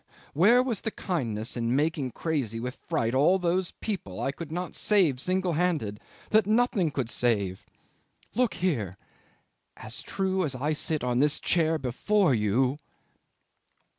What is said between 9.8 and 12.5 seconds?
true as I sit on this chair before